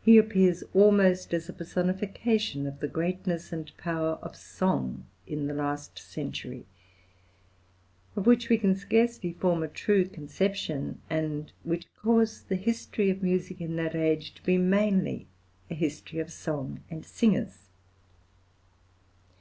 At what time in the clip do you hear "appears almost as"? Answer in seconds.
0.18-1.48